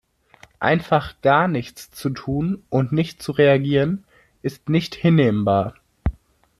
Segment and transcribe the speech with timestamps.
[0.59, 4.03] Einfach gar nichts zu tun und nicht zu reagieren
[4.41, 5.75] ist nicht hinnehmbar.